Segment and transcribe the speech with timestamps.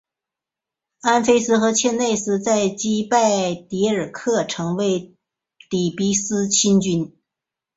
[1.01, 5.15] 安菲翁和仄忒斯在击败狄耳刻成为
[5.69, 7.15] 底比斯新君。